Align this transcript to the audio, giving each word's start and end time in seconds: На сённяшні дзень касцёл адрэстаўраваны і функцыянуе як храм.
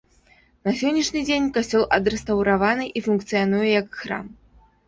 На 0.67 0.71
сённяшні 0.79 1.21
дзень 1.27 1.49
касцёл 1.57 1.85
адрэстаўраваны 1.99 2.89
і 2.89 2.99
функцыянуе 3.09 3.69
як 3.81 3.87
храм. 4.03 4.25